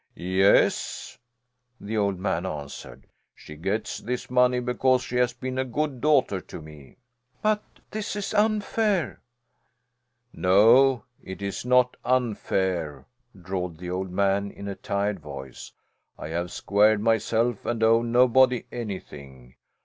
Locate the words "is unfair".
8.15-9.21